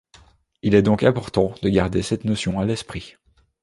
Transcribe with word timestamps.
Il 0.63 0.73
est 0.73 0.81
donc 0.81 1.03
important 1.03 1.53
de 1.61 1.69
garder 1.69 2.01
cette 2.01 2.23
notion 2.25 2.59
à 2.59 2.65
l'esprit. 2.65 3.17